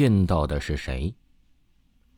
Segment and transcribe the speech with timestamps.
[0.00, 1.12] 见到的是谁？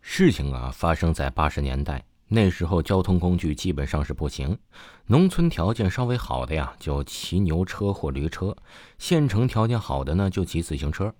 [0.00, 4.56] 事情啊，发生在八十年代，那时候交通工具基本上是不行，
[5.06, 8.56] 农村条件稍微好的呀，就骑牛车或驴车；
[8.98, 11.12] 县城条件好的呢，就骑自行车。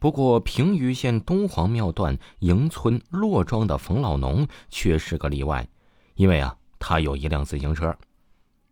[0.00, 5.68] 不过平舆县东黄庙段营村骆庄的冯老农却是个例外，
[6.16, 7.96] 因为啊，他有一辆自行车。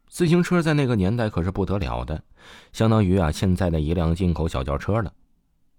[0.08, 2.20] 自行车在那个年代可是不得了的，
[2.72, 5.12] 相当于啊现在的一辆进口小轿车了。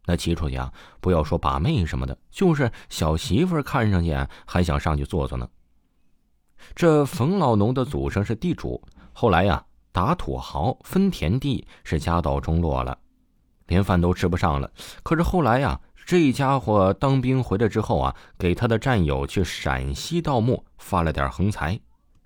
[0.09, 5.47] 那骑出去啊，不要说把妹什么的，就是小媳妇看上去还想上去坐坐呢。
[6.73, 8.81] 这冯老农的祖上是地主，
[9.14, 12.97] 后来呀打土豪分田地，是家道中落了，
[13.67, 14.71] 连饭都吃不上了。
[15.03, 21.79] 可是后来呀，这家伙当兵回来之后啊，给他的战友去陕西盗墓发了点横财，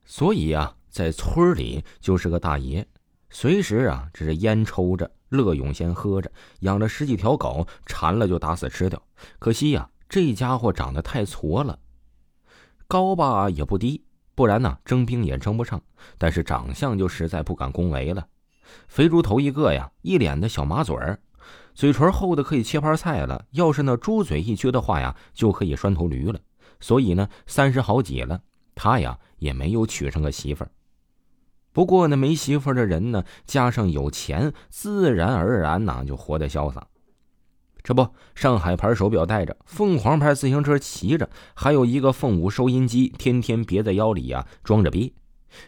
[0.05, 2.88] 所以啊，在村里就是个大爷，
[3.33, 5.11] 随时啊这是烟抽着。
[5.29, 9.01] 乐永先喝着，养了十几条狗，馋了就打死吃掉。
[9.39, 11.79] 可惜呀，这家伙长得太矬了，
[12.88, 14.03] 高吧也不低，
[14.35, 15.81] 不然呢征兵也征不上。
[16.19, 18.27] 但是长相就实在不敢恭维了，
[18.88, 21.19] 肥猪头一个呀，一脸的小马嘴儿，
[21.73, 23.43] 嘴唇厚的可以切盘菜了。
[23.53, 26.39] 要是那猪嘴一撅的话呀，就可以拴头驴了。
[26.80, 28.39] 所以呢，三十好几了，
[28.75, 30.69] 他呀也没有娶上个媳妇儿。
[31.73, 36.88] 不过呢没媳妇的人呢，加上有钱，自然而然呢就活得潇洒。
[37.81, 45.13] 这不，上海牌手表戴着，凤凰牌自行车骑着，还有一个凤舞收音机，天天别在腰里呀，装着逼。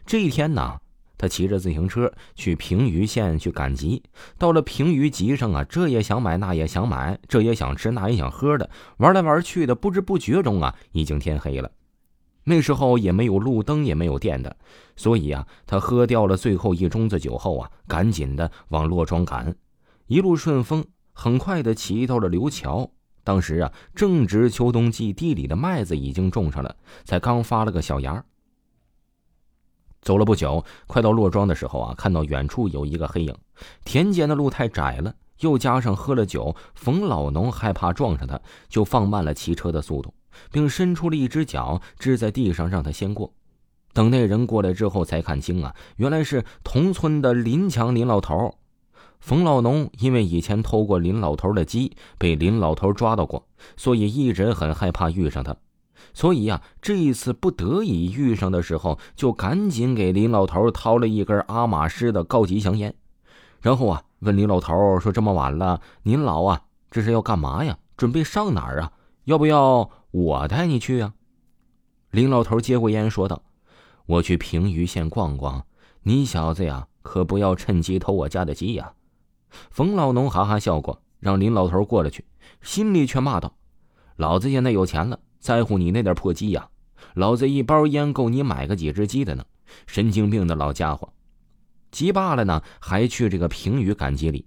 [0.05, 0.77] 这一天呢，
[1.17, 4.01] 他骑着自行车去平舆县去赶集。
[4.37, 11.69] 到了平舆集上啊，这也想买，那也想买，这也想吃，那也想喝的，玩来玩去的，不知不觉中啊，已经天黑了。
[12.45, 14.55] 那时候也没有路灯，也没有电的，
[14.95, 19.55] 所以啊，他喝掉了最后一盅子酒后啊，赶紧的往洛庄赶，
[20.05, 22.89] 一路顺风，很快的骑到了刘桥。
[23.23, 28.23] 当时啊，正值秋冬季，地里的麦子已经种上了，才刚发了个小芽。
[30.01, 33.35] 走了不久，快到洛庄的时候啊，看到远处有一个黑影。
[33.83, 40.13] 田间的路太窄了，又加上喝了酒，冯老农害怕撞上他，就放慢了骑车的速度。
[40.51, 43.33] 并伸出了一只脚支在地上，让他先过。
[43.93, 48.55] 等那人过来之后，才看清啊，原来是同村的林强林老头。
[49.21, 53.47] 冯老农因为以前偷过林老头的鸡，被林老头抓到过，
[53.77, 55.55] 所以一直很害怕遇上他。
[56.13, 62.93] 所以呀，这一次不得已遇上的时候，就赶紧给林老头掏了一根阿玛斯的高级香烟，
[63.61, 67.77] 然后啊，问林老头说：“这么晚了，您老啊，这是要干嘛呀？
[67.95, 68.91] 准备上哪儿啊？
[69.25, 71.13] 要不要？”我带你去啊！
[72.09, 73.43] 林老头接过烟说道
[74.07, 75.65] ：“我去平舆县逛逛，
[76.03, 78.93] 你小子呀，可不要趁机偷我家的鸡呀！”
[79.69, 82.25] 冯老农哈哈笑过，让林老头过了去，
[82.61, 83.53] 心里却骂道
[84.15, 86.69] ：“老子现在有钱了，在乎你那点破鸡呀？
[87.13, 89.43] 老子一包烟够你买个几只鸡的呢！
[89.85, 91.11] 神经病的老家伙！
[91.95, 94.45] 急罢了呢，还去这个平舆赶集里。”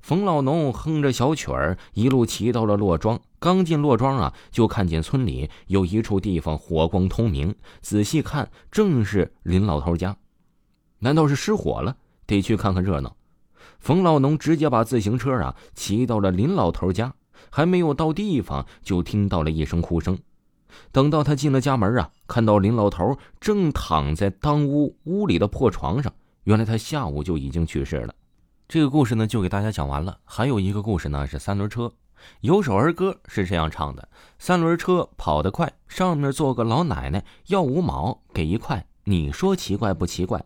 [0.00, 3.20] 冯老农哼着小曲儿，一路骑到了洛庄。
[3.40, 10.16] 刚进洛庄啊，就看见村里有一处地方火光通明，仔细看，正是林老头家。
[11.00, 11.96] 难道是失火了？
[12.26, 13.16] 得去看看热闹。
[13.80, 17.12] 冯老农直接把自行车啊骑到了林老头家，
[17.50, 20.16] 还没有到地方，就听到了一声哭声。
[20.92, 26.12] 等到他进了家门啊，看到林老头正躺在当屋屋里的破床上，
[26.44, 28.14] 原来他下午就已经去世了。
[28.68, 30.18] 这个故事呢，就给大家讲完了。
[30.24, 31.92] 还有一个故事呢，是三轮车。
[32.40, 38.86] 有首儿歌是这样唱的：三轮车跑得快，上面坐个老奶奶，要五毛给一块。
[39.04, 40.44] 你说奇怪不奇怪？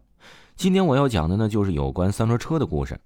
[0.56, 3.00] 今天我要讲的呢，就是有关三轮车的故事。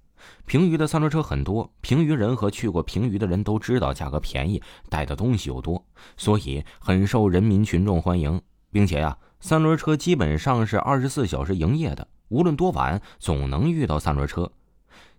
[0.45, 5.83] 平舆的三轮车很多，平舆人和去过平舆的人都知道，价格便宜，带的东西又多，
[6.15, 8.39] 所以很受人民群众欢迎。
[8.71, 14.51] 并且呀，三轮车基本上是二十四小时营业的，无论多晚，总能遇到三轮车。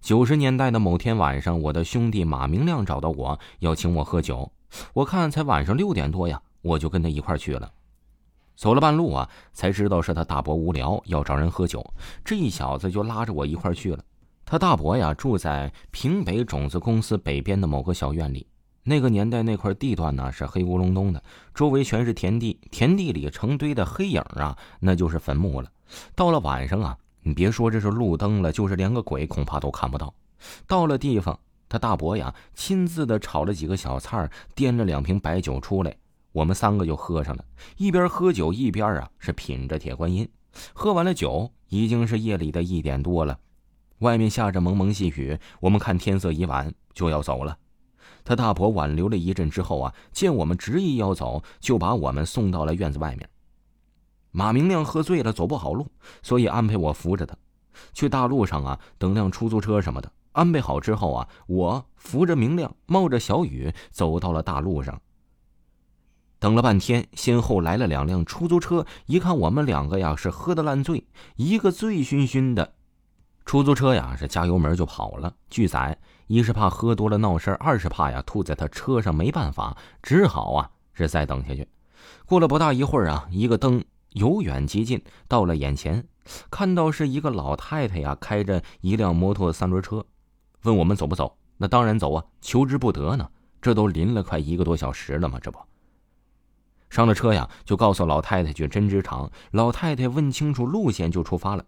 [0.01, 4.51] 九十年代的某天晚上，我的兄弟马明亮找到我要请我喝酒。
[4.93, 7.71] 我看才晚上六点多呀，我就跟他一块去了。
[8.57, 11.89] 走了半路啊，才知道是他大伯无聊要找人喝酒，
[12.25, 14.03] 这一小子就拉着我一块去了。
[14.45, 18.45] 他大伯呀住在平北种子公司北边的某个小院里。
[18.83, 21.23] 那个年代那块地段呢是黑咕隆咚的，
[21.55, 25.71] 周围全是田地，田地里成堆的黑影啊，那就是坟墓了。
[26.17, 26.99] 到了晚上啊。
[27.27, 30.13] 你别说这是路灯了，就是连个鬼恐怕都看不到。
[30.67, 31.39] 到了地方，
[31.71, 35.97] 他大伯呀亲自的炒了几个小菜，掂了两瓶白酒出来，
[36.33, 37.43] 我们三个就喝上了。
[37.79, 40.29] 一边喝酒一边啊是品着铁观音。
[40.75, 43.39] 喝完了酒，已经是夜里的一点多了，
[44.01, 45.39] 外面下着蒙蒙细雨。
[45.61, 47.57] 我们看天色已晚，就要走了。
[48.23, 53.29] 他大伯挽留了一阵之后啊，见我们执意要走，就把我们送到了院子外面。
[54.37, 55.87] 马明亮喝醉了，走不好路，
[56.21, 57.37] 所以安排我扶着他。
[57.93, 60.11] 去大路上啊，等辆出租车什么的。
[60.33, 65.01] 安排好之后啊，我扶着明亮，冒着小雨走到了大路上。
[66.41, 68.85] 等了半天，先后来了两辆出租车。
[69.07, 71.07] 一看我们两个呀，是喝得烂醉，
[71.37, 72.75] 一个醉醺醺的。
[73.47, 75.33] 出租车呀，是加油门就跑了。
[75.49, 75.97] 拒载，
[76.27, 81.69] 一是怕喝多了闹事二是怕呀吐在他车上没办法，只好啊是再等下去。
[82.27, 83.85] 过了不大一会儿啊，一个灯
[84.15, 86.05] 由远及近到了眼前，
[86.51, 90.05] 看到是一个老太太呀，开着一辆摩托三轮车。
[90.63, 91.37] 问我们走不走？
[91.57, 93.29] 那当然走啊，求之不得呢。
[93.61, 95.59] 这都临了快一个多小时了嘛，这不。
[96.91, 99.31] 上了车呀，就告诉老太太去针织厂。
[99.51, 101.65] 老太太问清楚路线就出发了。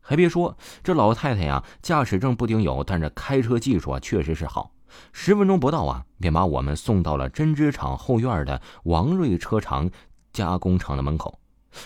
[0.00, 4.72] 还别说，这老太太呀，驾驶证不顶有，但是开车技术啊确实是好。
[5.12, 9.90] 十分钟不到啊，便把我们送到了针织厂后院的王瑞车厂
[10.32, 11.38] 加工厂的门口。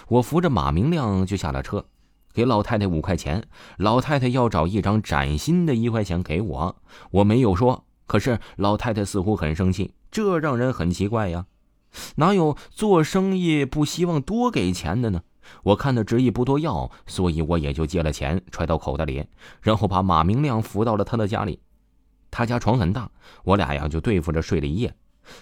[0.09, 1.87] 我扶着马明亮就下了车。
[2.33, 3.45] 给老太太五块钱，
[3.77, 6.77] 老太太要找一张崭新的一块钱给我，
[7.11, 7.85] 我没有说。
[8.07, 11.47] 可是老太太似乎很生气，这让人很奇怪呀。
[12.17, 15.23] 哪有做生意不希望多给钱的呢？
[15.65, 19.27] 我看他执意不多要，所以我也就借了钱揣到口袋里，
[19.61, 21.59] 然后把马明亮扶到了他的家里。
[22.31, 23.11] 他家床很大，
[23.43, 24.95] 我俩呀就对付着睡了一夜。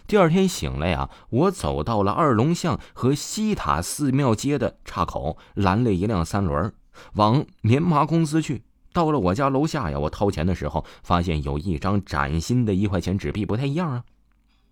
[0.06, 6.72] 第二天醒来呀，我走到了二龙巷和西塔寺庙街的岔口，拦了一辆三轮。
[7.14, 8.62] 往棉麻公司去，
[8.92, 14.04] 到了我家楼下呀，我掏钱的时候，发现有一张崭新的一块钱纸币，不太一样啊。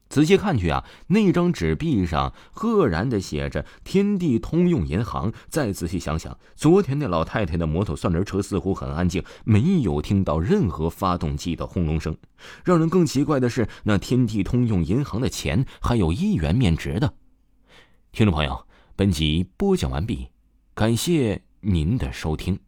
[0.09, 5.33] 仔细看去啊，那张纸币上赫然的写着“天地通用银行”。
[5.51, 12.17] 再仔细想想，昨天那老太太的摩托三轮车似乎很安静，没有听到任何发动机的轰隆声。
[12.65, 17.15] 让人更奇怪的是，那天地通用银行的钱还有一元面值的。
[18.13, 20.29] 听众朋友，本集播讲完毕，
[20.75, 21.43] 感谢。
[21.69, 22.66] 您的收听。